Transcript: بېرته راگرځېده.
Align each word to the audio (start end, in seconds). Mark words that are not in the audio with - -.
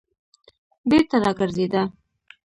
بېرته 0.89 1.15
راگرځېده. 1.23 1.83